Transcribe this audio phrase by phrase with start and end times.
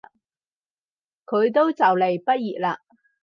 [1.27, 2.77] 佢都就嚟畢業喇